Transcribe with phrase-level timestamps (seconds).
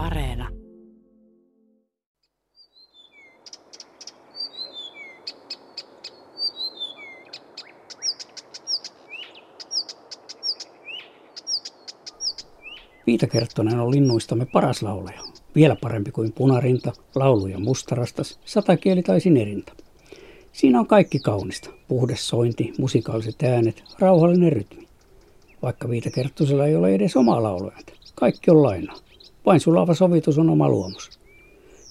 [0.00, 0.48] Areena.
[13.06, 15.20] Viita Kerttonen on linnuistamme paras laulaja.
[15.54, 19.72] Vielä parempi kuin punarinta, laulu ja mustarastas, satakieli tai sinerinta.
[20.52, 21.70] Siinä on kaikki kaunista.
[21.88, 24.88] Puhdas sointi, musikaaliset äänet, rauhallinen rytmi.
[25.62, 27.92] Vaikka Viita Kerttosella ei ole edes omaa lauluääntä.
[28.14, 28.96] Kaikki on lainaa.
[29.46, 31.20] Vain sulava sovitus on oma luomus.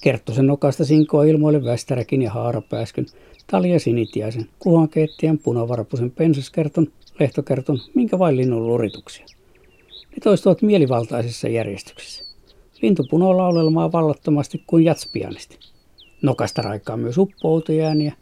[0.00, 3.06] Kerttosen nokasta sinkoa ilmoille västäräkin ja haarapääskyn,
[3.46, 6.86] talia sinitiaisen, kuhankeettiän, punavarpusen pensaskerton,
[7.20, 9.26] lehtokerton, minkä vain linnun lurituksia.
[10.10, 12.24] Ne toistuvat mielivaltaisessa järjestyksessä.
[12.82, 15.58] Lintu punoo laulelmaa vallattomasti kuin jatspianisti.
[16.22, 18.12] Nokasta raikkaa myös uppoutojääniä.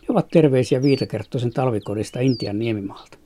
[0.00, 3.18] Ne ovat terveisiä Viitakerttosen talvikodista Intian niemimaalta.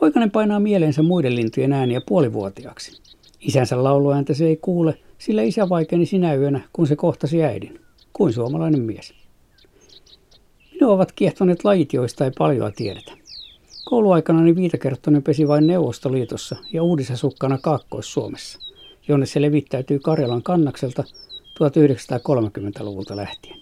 [0.00, 3.02] Poikainen painaa mieleensä muiden lintujen ääniä puolivuotiaaksi.
[3.40, 7.80] Isänsä lauluääntä se ei kuule, sillä isä vaikeni sinä yönä, kun se kohtasi äidin,
[8.12, 9.14] kuin suomalainen mies.
[10.72, 13.12] Minua ovat kiehtoneet lajit, joista ei paljon tiedetä.
[13.84, 18.58] Kouluaikanani Viitakerttonen pesi vain Neuvostoliitossa ja uudisasukkana Kaakkois-Suomessa,
[19.08, 21.04] jonne se levittäytyy Karjalan kannakselta
[21.58, 23.60] 1930-luvulta lähtien.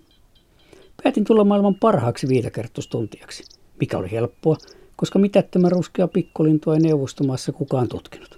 [1.03, 3.45] Päätin tulla maailman parhaaksi viitakerttustuntijaksi,
[3.81, 4.57] mikä oli helppoa,
[4.97, 8.36] koska mitättömän ruskea pikkulintua ei neuvostomaassa kukaan tutkinut.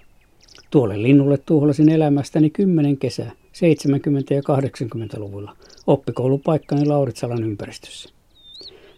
[0.69, 3.31] Tuolle linnulle tuhlasin elämästäni kymmenen kesää 70-
[4.29, 5.55] ja 80-luvulla
[5.87, 8.09] oppikoulupaikkani Lauritsalan ympäristössä.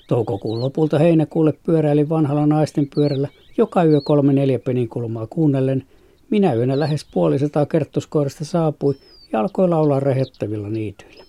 [0.08, 5.84] Toukokuun lopulta heinäkuulle pyöräilin vanhalla naisten pyörällä joka yö kolme neljä penin kulmaa kuunnellen.
[6.30, 8.96] Minä yönä lähes puolisataa kerttuskoirasta saapui
[9.32, 11.24] ja alkoi laulaa rehettävillä niityillä.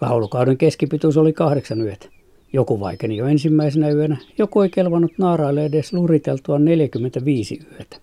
[0.00, 2.08] Laulukauden keskipituus oli kahdeksan yötä.
[2.52, 7.96] Joku vaikeni jo ensimmäisenä yönä, joku ei kelvannut naaraille edes luriteltua 45 yötä.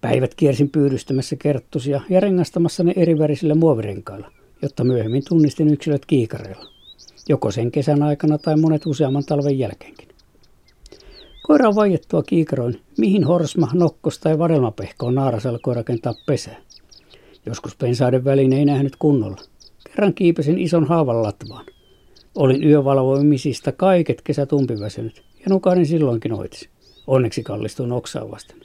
[0.00, 4.32] Päivät kiersin pyydystämässä kerttusia ja rengastamassa ne erivärisillä muovirenkailla,
[4.62, 6.64] jotta myöhemmin tunnistin yksilöt kiikareilla.
[7.28, 10.08] Joko sen kesän aikana tai monet useamman talven jälkeenkin.
[11.42, 16.56] Koira vaiettua kiikaroin, mihin horsma, nokkos tai vadelmapehko naara alkoi rakentaa pesää.
[17.46, 19.40] Joskus pensaiden väliin ei nähnyt kunnolla.
[19.84, 21.66] Kerran kiipesin ison haavan latvaan.
[22.34, 26.68] Olin yövalvoimisista kaiket kesät umpiväsynyt ja nukahdin silloinkin oitis.
[27.06, 28.58] Onneksi kallistuin oksaan vasten.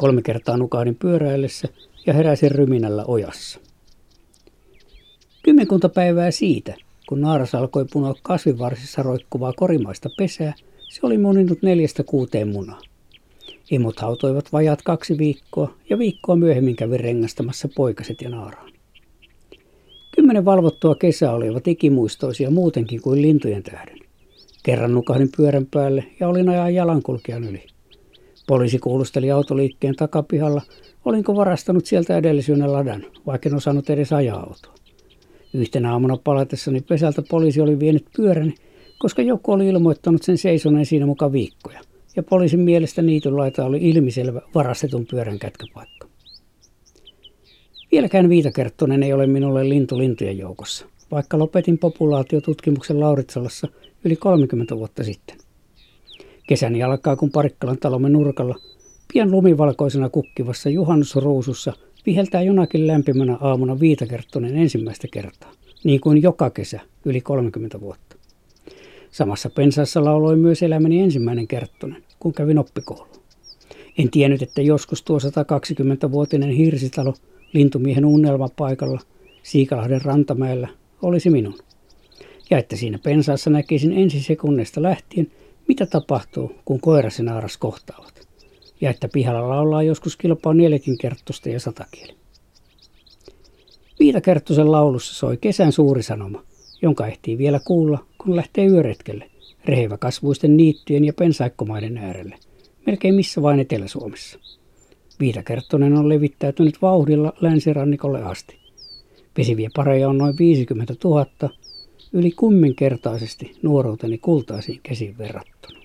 [0.00, 1.68] Kolme kertaa nukahdin pyöräillessä
[2.06, 3.60] ja heräsin ryminällä ojassa.
[5.42, 6.74] Kymmenkunta päivää siitä,
[7.08, 10.54] kun naaras alkoi punoa kasvivarsissa roikkuvaa korimaista pesää,
[10.88, 12.80] se oli muninut neljästä kuuteen munaa.
[13.70, 18.72] Imut hautoivat vajat kaksi viikkoa ja viikkoa myöhemmin kävi rengastamassa poikaset ja naaraan.
[20.14, 23.98] Kymmenen valvottua kesää olivat ikimuistoisia muutenkin kuin lintujen tähden.
[24.62, 27.79] Kerran nukahdin pyörän päälle ja olin ajaa jalankulkijan yli.
[28.50, 30.62] Poliisi kuulusteli autoliikkeen takapihalla,
[31.04, 34.74] olinko varastanut sieltä edellisyönä ladan, vaikka en osannut edes ajaa autoa.
[35.54, 38.54] Yhtenä aamuna palatessani pesältä poliisi oli vienyt pyöräni,
[38.98, 41.80] koska joku oli ilmoittanut sen seisoneen siinä mukaan viikkoja.
[42.16, 46.08] Ja poliisin mielestä niitynlaita oli ilmiselvä varastetun pyörän kätköpaikka.
[47.92, 53.68] Vieläkään Viitakerttonen ei ole minulle lintu lintujen joukossa, vaikka lopetin populaatiotutkimuksen Lauritsalassa
[54.04, 55.49] yli 30 vuotta sitten.
[56.50, 58.58] Kesäni alkaa, kun Parikkalan talomme nurkalla,
[59.12, 61.72] pian lumivalkoisena kukkivassa juhannusruusussa–
[62.06, 65.52] viheltää jonakin lämpimänä aamuna Viitakerttonen ensimmäistä kertaa,
[65.84, 68.16] niin kuin joka kesä yli 30 vuotta.
[69.10, 73.08] Samassa pensaassa lauloi myös elämäni ensimmäinen Kerttonen, kun kävin oppikouluun.
[73.98, 77.14] En tiennyt, että joskus tuo 120-vuotinen hirsitalo
[77.52, 79.00] lintumiehen unelmapaikalla
[79.42, 80.68] Siikalahden rantamäellä
[81.02, 81.58] olisi minun.
[82.50, 85.30] Ja että siinä pensaassa näkisin ensi sekunnista lähtien,
[85.70, 88.28] mitä tapahtuu, kun koiras ja naaras kohtaavat
[88.80, 92.14] ja että pihalla laulaa joskus kilpaa neljäkin kerttosta ja satakieli.
[94.00, 96.42] Viita Kerttosen laulussa soi kesän suuri sanoma,
[96.82, 99.30] jonka ehtii vielä kuulla, kun lähtee yöretkelle,
[99.98, 102.36] kasvuisten niittyjen ja pensaikkomaiden äärelle,
[102.86, 104.38] melkein missä vain Etelä-Suomessa.
[105.20, 108.58] Viita Kerttonen on levittäytynyt vauhdilla länsirannikolle asti.
[109.34, 111.26] Pesiviä pareja on noin 50 000,
[112.12, 115.79] yli kumminkertaisesti nuoruuteni kultaisiin käsiin verrattuna.